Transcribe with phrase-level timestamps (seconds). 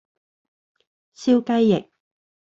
[1.15, 1.91] 燒雞翼